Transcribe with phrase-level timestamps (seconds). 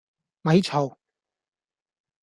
[0.41, 0.97] 咪嘈